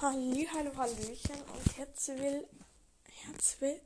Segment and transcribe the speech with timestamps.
[0.00, 2.46] Halli, hallo, hallöchen und herzlich,
[3.04, 3.82] herzlich,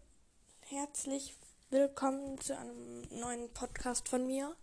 [0.60, 1.36] herzlich
[1.70, 4.54] willkommen zu einem neuen Podcast von mir.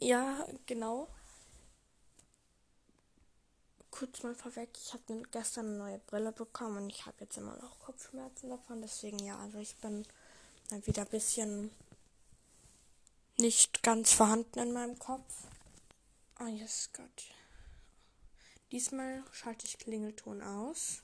[0.00, 1.06] Ja, genau.
[3.92, 7.56] Kurz mal vorweg, ich habe gestern eine neue Brille bekommen und ich habe jetzt immer
[7.58, 8.82] noch Kopfschmerzen davon.
[8.82, 10.04] Deswegen ja, also ich bin
[10.70, 11.70] dann wieder ein bisschen
[13.38, 15.44] nicht ganz vorhanden in meinem Kopf.
[16.40, 17.35] Oh, yes, Gott.
[18.72, 21.02] Diesmal schalte ich Klingelton aus.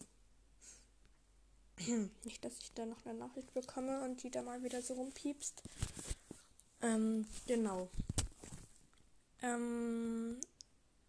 [2.25, 5.63] Nicht, dass ich da noch eine Nachricht bekomme und die da mal wieder so rumpiepst.
[6.83, 7.89] Ähm, genau.
[9.43, 10.41] Ähm,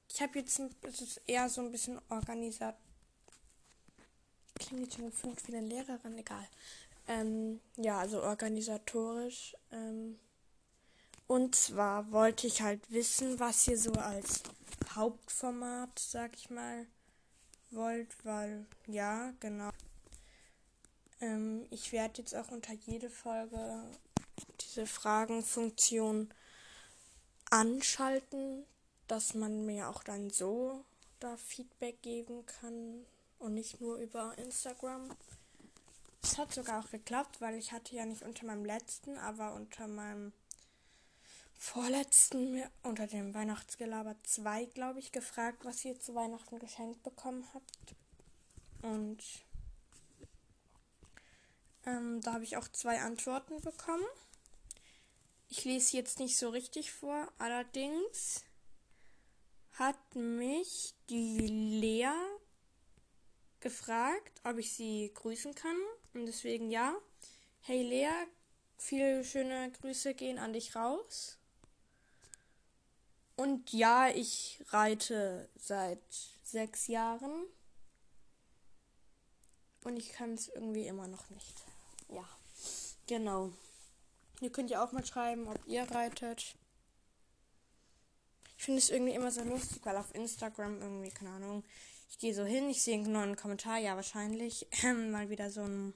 [0.08, 2.76] ich habe jetzt, ein, es ist eher so ein bisschen organisiert.
[4.56, 6.48] Klingt schon fünf wie eine Lehrerin, egal.
[7.08, 9.56] Ähm, ja, also organisatorisch.
[9.72, 10.20] Ähm,
[11.26, 14.44] und zwar wollte ich halt wissen, was ihr so als
[14.96, 16.86] Hauptformat, sag ich mal,
[17.72, 19.70] wollt, weil ja, genau.
[21.22, 23.84] Ähm, ich werde jetzt auch unter jede Folge
[24.62, 26.34] diese Fragenfunktion
[27.50, 28.66] anschalten,
[29.08, 30.84] dass man mir auch dann so
[31.20, 33.06] da Feedback geben kann
[33.39, 35.10] und nicht nur über Instagram.
[36.22, 39.88] Es hat sogar auch geklappt, weil ich hatte ja nicht unter meinem letzten, aber unter
[39.88, 40.32] meinem
[41.64, 47.95] vorletzten unter dem Weihnachtsgelaber 2, glaube ich, gefragt, was ihr zu Weihnachten geschenkt bekommen habt.
[48.81, 49.23] Und
[51.86, 54.03] ähm, da habe ich auch zwei Antworten bekommen.
[55.47, 58.44] Ich lese jetzt nicht so richtig vor, allerdings
[59.72, 62.11] hat mich die Lea
[63.61, 65.77] gefragt, ob ich sie grüßen kann.
[66.14, 66.94] Und deswegen ja.
[67.61, 68.27] Hey Lea,
[68.77, 71.38] viele schöne Grüße gehen an dich raus.
[73.36, 76.03] Und ja, ich reite seit
[76.44, 77.45] sechs Jahren.
[79.84, 81.64] Und ich kann es irgendwie immer noch nicht.
[82.09, 82.28] Ja,
[83.08, 83.52] genau.
[84.39, 86.55] Ihr könnt ja auch mal schreiben, ob ihr reitet.
[88.58, 91.64] Ich finde es irgendwie immer so lustig, weil auf Instagram irgendwie, keine Ahnung,
[92.10, 95.94] ich gehe so hin, ich sehe einen neuen Kommentar, ja wahrscheinlich, mal wieder so ein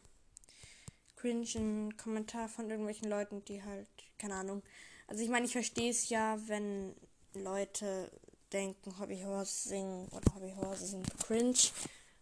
[1.15, 3.87] cringen Kommentar von irgendwelchen Leuten, die halt,
[4.17, 4.63] keine Ahnung.
[5.07, 6.95] Also ich meine, ich verstehe es ja, wenn
[7.43, 8.11] Leute
[8.53, 11.71] denken, Hobbyhorse singen oder Hobbyhorse sind cringe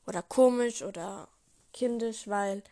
[0.08, 1.28] oder komisch oder
[1.74, 2.64] kindisch, weil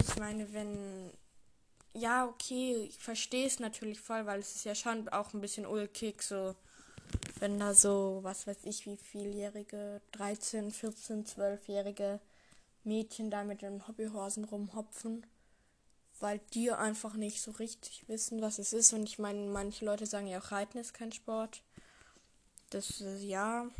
[0.00, 1.10] ich meine, wenn
[1.92, 5.66] ja, okay, ich verstehe es natürlich voll, weil es ist ja schon auch ein bisschen
[5.66, 6.54] ulkig, so
[7.40, 12.20] wenn da so, was weiß ich, wie vieljährige, 13, 14, 12-jährige
[12.84, 15.26] Mädchen da mit den Hobbyhorsen rumhopfen
[16.20, 18.92] weil die einfach nicht so richtig wissen, was es ist.
[18.92, 21.62] Und ich meine, manche Leute sagen ja auch, Reiten ist kein Sport.
[22.70, 23.62] Das ist ja.
[23.62, 23.72] Und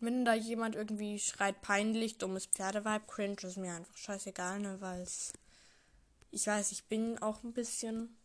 [0.00, 5.02] wenn da jemand irgendwie schreit peinlich, dummes Pferdeweib, cringe, ist mir einfach scheißegal, ne, weil
[5.02, 5.32] es.
[6.30, 8.16] Ich weiß, ich bin auch ein bisschen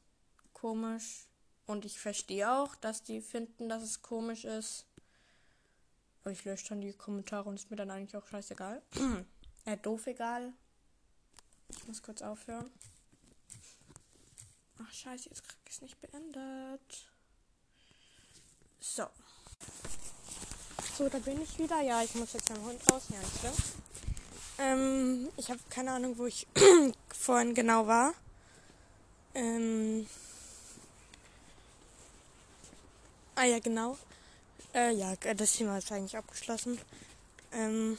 [0.54, 1.28] komisch.
[1.66, 4.86] Und ich verstehe auch, dass die finden, dass es komisch ist.
[6.22, 8.82] Aber ich lösche dann die Kommentare und ist mir dann eigentlich auch scheißegal.
[9.66, 10.54] äh, doof egal.
[11.78, 12.70] Ich muss kurz aufhören.
[14.80, 17.10] Ach scheiße, jetzt krieg ich es nicht beendet.
[18.80, 19.08] So.
[20.98, 21.82] So, da bin ich wieder.
[21.82, 23.04] Ja, ich muss jetzt meinen Hund raus.
[23.10, 23.54] Ja, nicht schlimm.
[24.60, 26.48] Ähm, ich habe keine Ahnung, wo ich
[27.14, 28.14] vorhin genau war.
[29.34, 30.08] Ähm.
[33.36, 33.98] Ah ja, genau.
[34.76, 36.80] Äh, ja, das Thema ist eigentlich abgeschlossen.
[37.52, 37.98] Ähm.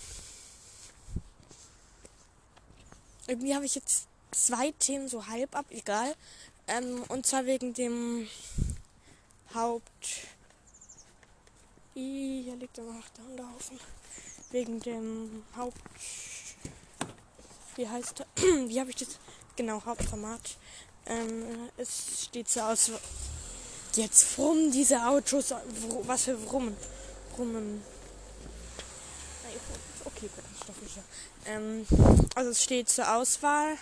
[3.26, 6.14] Irgendwie habe ich jetzt zwei Themen so halb ab, egal.
[6.66, 8.28] Ähm, und zwar wegen dem
[9.54, 10.26] Haupt.
[11.94, 13.78] Hier liegt der Hundehaufen.
[14.50, 15.80] Wegen dem Haupt.
[17.76, 18.26] Wie heißt der?
[18.68, 19.18] Wie habe ich das?
[19.56, 20.56] Genau, Hauptformat.
[21.06, 22.90] Ähm, es steht so aus.
[23.94, 25.54] Jetzt frummen diese Autos.
[26.02, 26.76] Was für Brummen.
[27.34, 27.82] Brummen.
[30.04, 30.28] Okay,
[30.82, 31.02] sicher.
[31.46, 31.86] Ähm,
[32.34, 33.76] also es steht zur Auswahl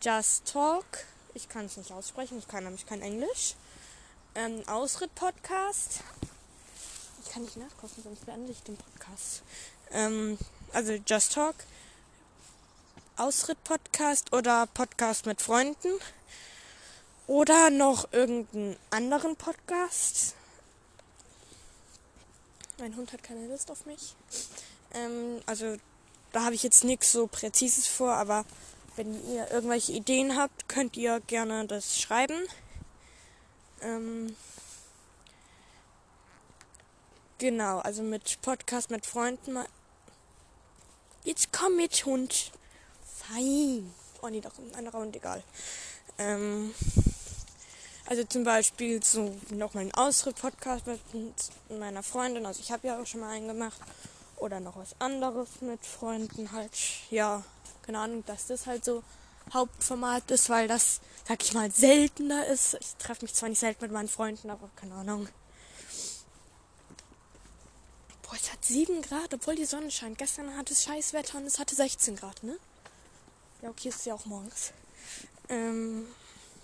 [0.00, 0.84] Just Talk.
[1.34, 3.54] Ich kann es nicht aussprechen, ich kann nämlich kein Englisch.
[4.34, 6.00] Ähm, Ausritt-Podcast.
[7.24, 9.42] Ich kann nicht nachkosten, sonst beende ich den Podcast.
[9.90, 10.38] Ähm,
[10.72, 11.56] also Just Talk.
[13.16, 15.98] Ausritt-Podcast oder Podcast mit Freunden.
[17.26, 20.34] Oder noch irgendeinen anderen Podcast.
[22.78, 24.14] Mein Hund hat keine Lust auf mich.
[24.94, 25.76] Ähm, also
[26.32, 28.44] da habe ich jetzt nichts so Präzises vor, aber
[28.96, 32.36] wenn ihr irgendwelche Ideen habt, könnt ihr gerne das schreiben.
[33.80, 34.34] Ähm,
[37.38, 39.66] Genau, also mit Podcast mit Freunden mal.
[41.22, 42.50] Jetzt komm mit Hund.
[43.04, 43.94] Fein.
[44.20, 45.44] Oh nee, doch ein anderer egal.
[46.18, 46.74] Ähm,
[48.06, 50.98] also zum Beispiel so nochmal einen Ausritt-Podcast mit
[51.78, 52.44] meiner Freundin.
[52.44, 53.80] Also ich habe ja auch schon mal einen gemacht.
[54.38, 56.72] Oder noch was anderes mit Freunden halt.
[57.10, 57.44] Ja,
[57.82, 59.02] keine Ahnung, dass das halt so
[59.52, 62.74] Hauptformat ist, weil das, sag ich mal, seltener ist.
[62.80, 65.28] Ich treffe mich zwar nicht selten mit meinen Freunden, aber keine Ahnung.
[68.22, 70.18] Boah, es hat 7 Grad, obwohl die Sonne scheint.
[70.18, 72.58] Gestern hatte es scheiß Wetter und es hatte 16 Grad, ne?
[73.62, 74.72] Ja, okay, ist ja auch morgens.
[75.48, 76.06] Ähm,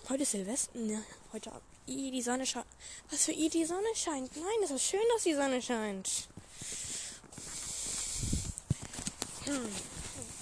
[0.07, 1.03] heute ist Silvester, ne?
[1.33, 1.51] Heute
[1.87, 2.67] I, die Sonne scheint.
[3.09, 4.35] Was für I, die Sonne scheint?
[4.35, 6.27] Nein, es ist schön, dass die Sonne scheint.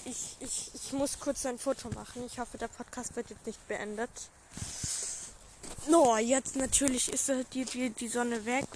[0.04, 2.24] Ich, ich, ich muss kurz ein Foto machen.
[2.26, 4.10] Ich hoffe, der Podcast wird jetzt nicht beendet.
[5.88, 8.66] No, jetzt natürlich ist die, die, die Sonne weg.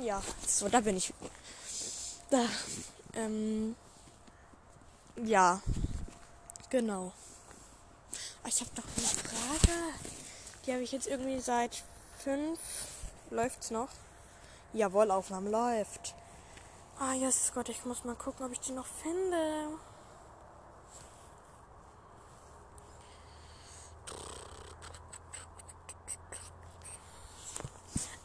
[0.00, 1.12] Ja, so, da bin ich.
[2.30, 2.44] Da.
[3.14, 3.76] Ähm.
[5.16, 5.60] Ja.
[6.70, 7.12] Genau.
[8.42, 9.78] Ah, ich habe noch eine Frage.
[10.64, 11.82] Die habe ich jetzt irgendwie seit
[12.18, 12.58] fünf.
[13.30, 13.90] Läuft's noch?
[14.72, 16.14] Jawohl, Aufnahme läuft.
[16.98, 19.68] Ah, Jesus Gott, ich muss mal gucken, ob ich die noch finde.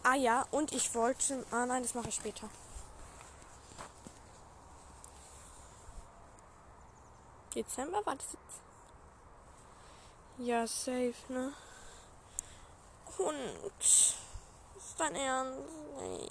[0.03, 1.45] Ah ja, und ich wollte.
[1.51, 2.49] Ah nein, das mache ich später.
[7.55, 8.61] Dezember war das jetzt?
[10.39, 11.53] Ja, safe, ne?
[13.17, 13.79] Und.
[13.79, 14.15] Ist
[14.97, 15.59] dein Ernst?
[15.99, 16.29] Nee.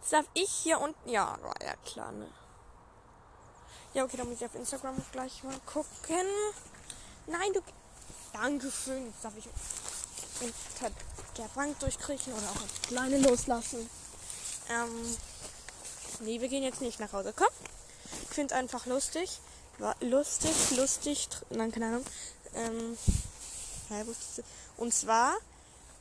[0.00, 1.08] Das darf ich hier unten.
[1.08, 2.28] Ja, war ja klar, ne?
[3.94, 6.26] Ja, okay, dann muss ich auf Instagram gleich mal gucken.
[7.26, 7.60] Nein, du.
[8.32, 9.06] Dankeschön.
[9.06, 9.48] Jetzt darf ich
[10.40, 10.94] unter
[11.38, 13.88] der Bank durchkriechen oder auch als Kleine loslassen.
[14.70, 15.16] Ähm.
[16.20, 17.32] Nee, wir gehen jetzt nicht nach Hause.
[17.34, 17.48] Komm.
[18.22, 19.40] Ich finde es einfach lustig.
[20.00, 21.28] Lustig, lustig.
[21.50, 22.04] Nein, keine Ahnung.
[22.54, 22.98] Ähm.
[24.76, 25.34] Und zwar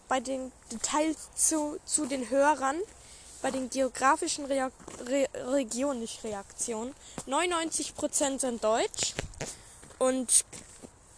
[0.07, 2.77] bei den Details zu, zu den Hörern,
[3.41, 4.71] bei den geografischen Reak
[5.05, 6.95] Re Regionen, nicht Reaktionen.
[7.27, 9.13] 99% sind Deutsch
[9.99, 10.45] und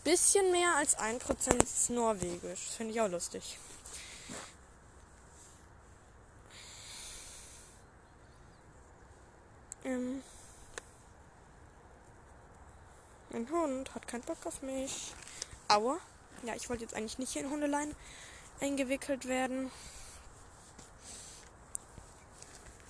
[0.03, 2.69] bisschen mehr als 1% ist Norwegisch.
[2.77, 3.59] Finde ich auch lustig.
[9.83, 10.21] Ähm
[13.29, 15.13] mein Hund hat keinen Bock auf mich.
[15.67, 15.97] Aua.
[16.43, 17.95] Ja, ich wollte jetzt eigentlich nicht hier in Hundelein
[18.59, 19.71] eingewickelt werden.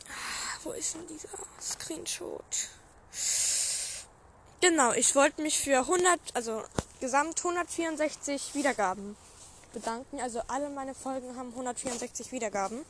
[0.08, 1.30] Ah, wo ist denn dieser
[1.62, 2.70] Screenshot?
[4.62, 6.64] Genau, ich wollte mich für 100, also
[7.00, 9.16] gesamt 164 Wiedergaben
[9.72, 10.20] bedanken.
[10.20, 12.84] Also alle meine Folgen haben 164 Wiedergaben.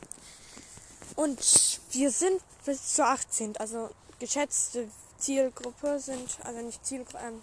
[1.14, 3.56] Und wir sind bis zu 18.
[3.58, 4.88] Also geschätzte
[5.18, 7.40] Zielgruppe sind, also nicht Zielgruppe, ähm,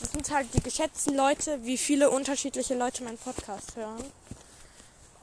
[0.00, 4.04] das sind halt die geschätzten Leute, wie viele unterschiedliche Leute meinen Podcast hören.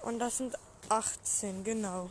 [0.01, 0.56] Und das sind
[0.89, 2.10] 18, genau.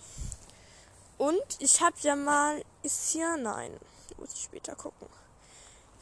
[1.19, 3.71] Und ich habe ja mal, ist hier, nein,
[4.19, 5.09] muss ich später gucken.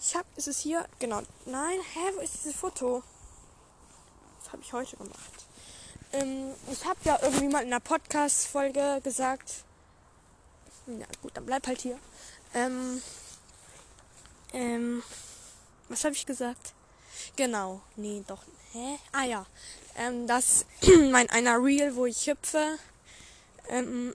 [0.01, 3.03] Ich habe, ist es hier, genau, nein, hä, wo ist dieses Foto?
[4.43, 5.47] Das habe ich heute gemacht.
[6.13, 9.65] Ähm, ich habe ja irgendwie mal in einer Podcast-Folge gesagt,
[10.87, 11.99] ja gut, dann bleib halt hier.
[12.55, 13.03] Ähm,
[14.53, 15.03] ähm,
[15.93, 16.73] was habe ich gesagt?
[17.37, 17.81] Genau.
[17.97, 18.43] Nee, doch.
[18.73, 18.99] Hä?
[19.13, 19.47] Ah ja.
[19.97, 20.65] Ähm, das
[21.11, 22.79] mein einer Reel, wo ich hüpfe.
[23.69, 24.15] Ähm,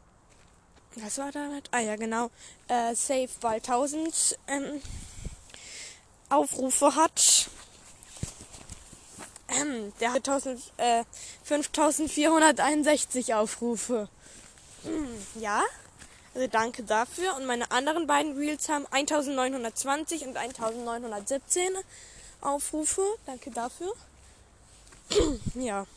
[0.96, 1.70] was war damit?
[1.72, 2.32] Ah ja, genau.
[2.68, 4.82] Äh, Save bald 1000 ähm,
[6.30, 7.50] Aufrufe hat.
[9.50, 11.04] Ähm, der hat 1000, äh,
[11.44, 14.10] 5461 Aufrufe.
[14.84, 15.08] Hm,
[15.40, 15.64] ja?
[16.38, 17.36] Also danke dafür.
[17.36, 21.72] Und meine anderen beiden Reels haben 1920 und 1917
[22.42, 23.02] Aufrufe.
[23.26, 23.92] Danke dafür.
[25.56, 25.88] ja.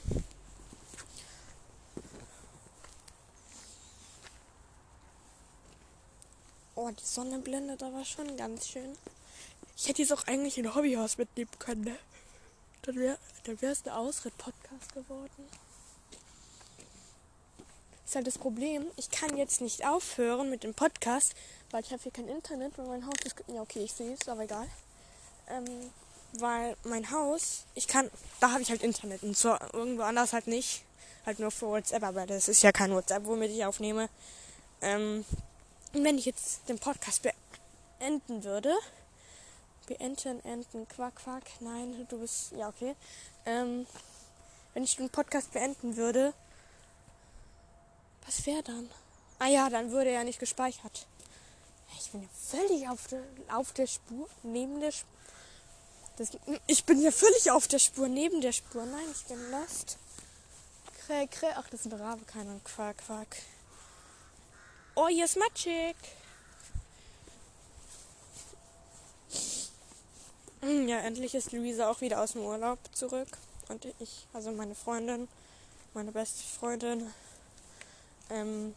[6.75, 8.97] Oh, die Sonne blendet aber schon ganz schön.
[9.77, 11.97] Ich hätte jetzt auch eigentlich ein Hobbyhaus mitnehmen können, ne?
[12.81, 15.51] Dann wäre dann wär's der Ausritt-Podcast geworden
[18.11, 21.33] ist halt das Problem, ich kann jetzt nicht aufhören mit dem Podcast,
[21.71, 23.37] weil ich habe hier kein Internet, weil mein Haus ist.
[23.47, 24.67] Ja, okay, ich sehe es, aber egal.
[25.49, 25.93] Ähm,
[26.33, 30.49] weil mein Haus, ich kann, da habe ich halt Internet und so irgendwo anders halt
[30.49, 30.83] nicht.
[31.25, 34.09] Halt nur für WhatsApp, aber das ist ja kein WhatsApp, womit ich aufnehme.
[34.81, 35.25] Ähm,
[35.93, 38.75] und wenn ich jetzt den Podcast beenden würde,
[39.87, 42.97] beenden, enden, quack, quack, nein, du bist, ja, okay.
[43.47, 43.87] ähm,
[44.75, 46.35] wenn ich den Podcast beenden würde,
[48.31, 48.89] was wäre dann?
[49.41, 51.07] Ah ja, dann würde er nicht gespeichert.
[51.99, 55.09] Ich bin ja völlig auf der, auf der Spur, neben der Spur.
[56.17, 56.31] Das,
[56.69, 58.87] ich bin ja völlig auf der Spur, neben der Spur.
[58.87, 59.99] Nein, ich bin lost.
[61.07, 61.49] Krä, krä.
[61.57, 62.61] Ach, das ist ein Rabe, keiner.
[62.63, 63.37] Quack, quack.
[64.95, 65.97] Oh, hier ist matschig.
[70.61, 73.39] Hm, ja, endlich ist Luisa auch wieder aus dem Urlaub zurück.
[73.69, 75.27] Und ich, also meine Freundin,
[75.95, 77.13] meine beste Freundin.
[78.31, 78.75] Ähm,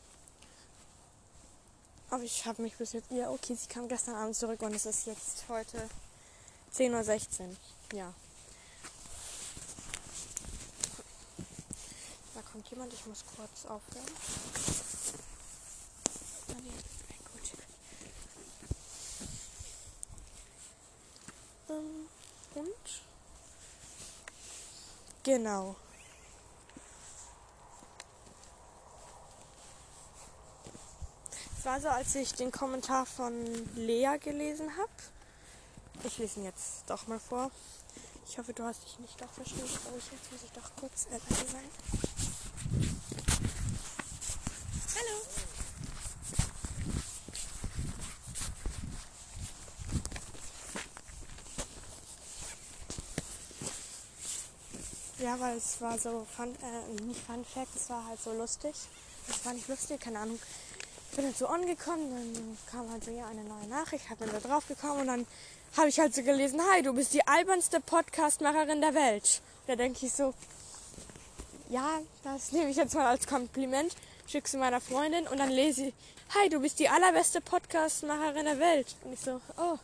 [2.10, 3.12] aber ich habe mich bis jetzt.
[3.12, 5.90] Ja, okay, sie kam gestern Abend zurück und es ist jetzt heute
[6.76, 7.56] 10.16 Uhr.
[7.94, 8.14] Ja.
[12.36, 14.06] Da kommt jemand, ich muss kurz aufhören.
[21.70, 22.08] Ähm,
[22.56, 23.02] und?
[25.24, 25.76] Genau.
[31.64, 33.34] Es war so, als ich den Kommentar von
[33.78, 34.92] Lea gelesen habe.
[36.04, 37.52] Ich lese ihn jetzt doch mal vor.
[38.28, 39.70] Ich hoffe, du hast dich nicht doch verstanden.
[39.88, 41.64] Aber jetzt muss ich doch kurz leise sein.
[44.98, 45.22] Hallo.
[55.20, 58.76] Ja, weil es war so, fun, äh, nicht Fun Fact, es war halt so lustig.
[59.30, 60.40] Es war nicht lustig, keine Ahnung.
[61.16, 64.40] Bin halt so angekommen, dann kam halt so ja eine neue Nachricht, hab dann da
[64.40, 65.28] drauf gekommen und dann
[65.78, 69.42] habe ich halt so gelesen, hi, du bist die albernste Podcastmacherin der Welt.
[69.68, 70.34] Da denke ich so,
[71.70, 73.96] ja, das nehme ich jetzt mal als Kompliment,
[74.28, 75.94] schickst du meiner Freundin und dann lese ich,
[76.34, 78.96] hi, du bist die allerbeste Podcastmacherin der Welt.
[79.04, 79.78] Und ich so, oh,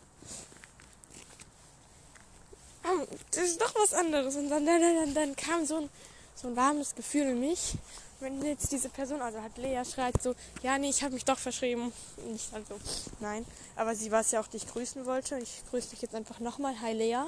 [3.32, 4.36] das ist doch was anderes.
[4.36, 5.90] Und dann, dann, dann, dann kam so ein,
[6.36, 7.76] so ein warmes Gefühl in mich.
[8.22, 11.40] Wenn jetzt diese Person, also hat Lea schreit so, ja, nee, ich habe mich doch
[11.40, 11.94] verschrieben.
[12.28, 12.78] Nicht also,
[13.22, 13.46] nein.
[13.78, 15.40] Aber sie war es ja auch, die ich grüßen wollte.
[15.40, 16.82] Ich grüße dich jetzt einfach nochmal.
[16.82, 17.24] Hi Lea.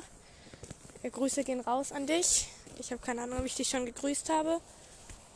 [1.10, 2.48] Grüße gehen raus an dich.
[2.78, 4.60] Ich habe keine Ahnung, ob ich dich schon gegrüßt habe.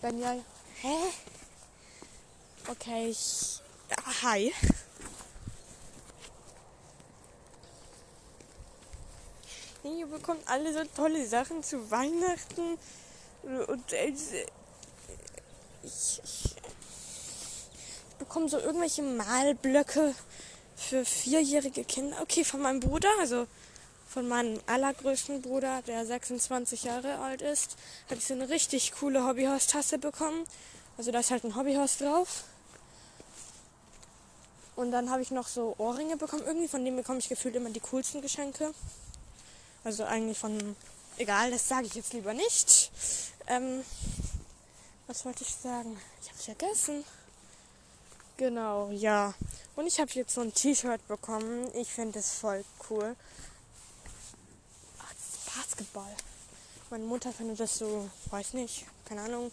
[0.01, 0.35] Dann ja.
[0.81, 0.95] Hä?
[2.67, 3.62] Okay, ich.
[3.89, 4.53] Ja, hi.
[9.83, 12.77] ihr bekommt alle so tolle Sachen zu Weihnachten.
[13.67, 13.93] Und
[15.86, 16.56] äh, ich, ich,
[18.18, 20.13] bekomme so irgendwelche Malblöcke
[20.75, 22.18] für vierjährige Kinder.
[22.22, 23.48] Okay, von meinem Bruder, also
[24.08, 27.75] von meinem allergrößten Bruder, der 26 Jahre alt ist,
[28.06, 30.46] habe ich so eine richtig coole Hobbyhorse-Tasse bekommen.
[30.98, 32.44] Also da ist halt ein Hobbyhorse drauf.
[34.75, 36.44] Und dann habe ich noch so Ohrringe bekommen.
[36.46, 38.74] Irgendwie von denen bekomme ich gefühlt immer die coolsten Geschenke.
[39.84, 40.75] Also eigentlich von.
[41.18, 42.92] Egal, das sage ich jetzt lieber nicht.
[43.48, 43.84] Ähm,
[45.07, 46.00] was wollte ich sagen?
[46.21, 47.03] Ich habe es vergessen.
[48.38, 49.33] Genau, ja.
[49.75, 51.69] Und ich habe jetzt so ein T-Shirt bekommen.
[51.75, 53.15] Ich finde es voll cool.
[55.00, 55.13] Ach,
[55.55, 56.15] Basketball.
[56.89, 59.51] Meine Mutter findet das so, weiß nicht, keine Ahnung,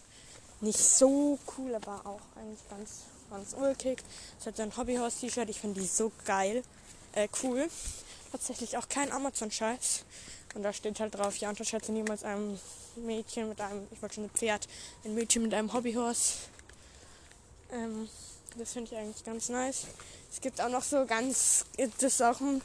[0.61, 4.03] nicht so cool, aber auch eigentlich ganz, ganz ulkig.
[4.39, 5.49] Es hat so ein Hobbyhaus-T-Shirt.
[5.49, 6.63] Ich finde die so geil.
[7.13, 7.69] Äh, cool
[8.33, 10.05] tatsächlich auch kein Amazon-Scheiß.
[10.53, 12.59] Und da steht halt drauf, ja, unterschätze niemals ein
[12.95, 14.67] Mädchen mit einem, ich wollte schon ein Pferd,
[15.03, 16.33] ein Mädchen mit einem Hobbyhorse.
[17.71, 18.07] Ähm,
[18.57, 19.87] das finde ich eigentlich ganz nice.
[20.31, 22.61] Es gibt auch noch so ganz, das ist auch ein,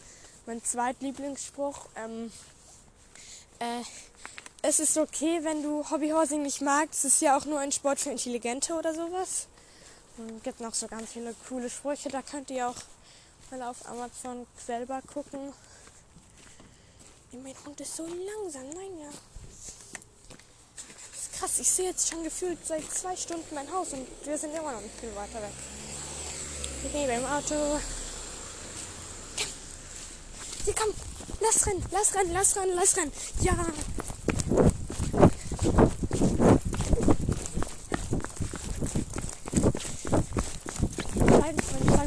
[0.46, 1.86] mein zweitlieblingsspruch.
[1.96, 2.30] Ähm,
[3.58, 3.82] äh,
[4.60, 7.04] es ist okay, wenn du Hobbyhorsing nicht magst.
[7.04, 9.46] Es ist ja auch nur ein Sport für Intelligente oder sowas.
[10.18, 12.08] Und es gibt noch so ganz viele coole Sprüche.
[12.08, 12.76] Da könnt ihr auch
[13.50, 15.52] mal auf Amazon selber gucken.
[17.32, 18.68] Mein Hund ist so langsam.
[18.70, 19.10] Nein, ja.
[21.12, 21.58] Das ist krass.
[21.58, 24.80] Ich sehe jetzt schon gefühlt seit zwei Stunden mein Haus und wir sind immer noch
[24.80, 25.52] nicht viel weiter weg.
[26.84, 27.80] Ich lebe im Auto.
[30.64, 30.94] Hier, komm.
[31.40, 33.12] Lass rennen, lass rennen, lass rennen, lass rennen.
[33.42, 33.54] Ja.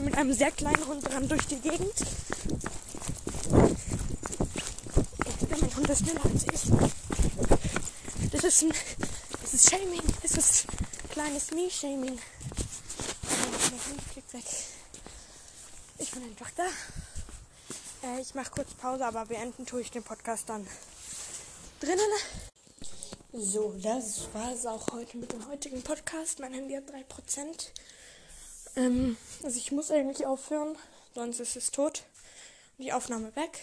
[0.04, 1.94] mit einem sehr kleinen Hund dran durch die Gegend.
[5.82, 8.32] Hund ist schneller als ich.
[8.32, 8.74] Das ist ein.
[9.42, 10.02] Das ist Shaming.
[10.22, 10.68] Das ist
[11.10, 12.20] kleines Me-Shaming.
[15.98, 16.66] Ich bin einfach da.
[18.08, 20.68] Äh, ich mache kurz Pause, aber beenden tue ich den Podcast dann
[21.80, 22.00] drinnen.
[23.34, 26.40] So, das war es auch heute mit dem heutigen Podcast.
[26.40, 27.70] Mein Handy hat 3%.
[28.76, 30.78] Ähm, also ich muss eigentlich aufhören,
[31.16, 32.04] sonst ist es tot.
[32.78, 33.60] Die Aufnahme weg.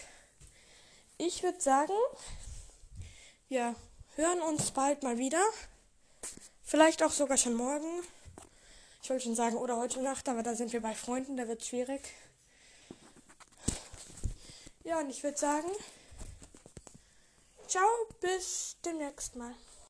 [1.20, 1.92] Ich würde sagen,
[3.48, 3.74] wir
[4.14, 5.42] hören uns bald mal wieder.
[6.62, 8.04] Vielleicht auch sogar schon morgen.
[9.02, 11.60] Ich wollte schon sagen, oder heute Nacht, aber da sind wir bei Freunden, da wird
[11.60, 12.02] es schwierig.
[14.84, 15.68] Ja, und ich würde sagen,
[17.66, 17.88] ciao,
[18.20, 19.54] bis demnächst mal.